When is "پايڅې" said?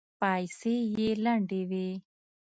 0.19-0.75